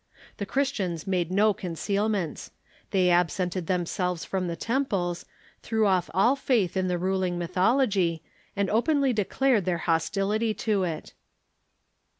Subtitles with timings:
[0.37, 2.49] The Christians made no concealments.
[2.89, 5.25] They absented themselves from the temples,
[5.61, 8.23] threw off all faith in the ruling mythology,
[8.55, 11.13] and open ly declared their hostility to it.